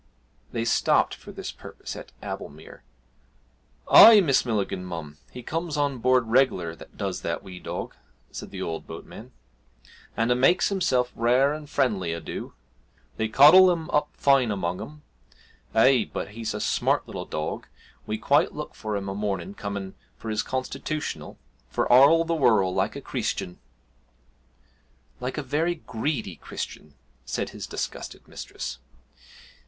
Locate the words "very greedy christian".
25.43-26.95